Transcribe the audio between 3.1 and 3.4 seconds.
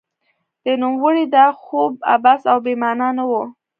نه و.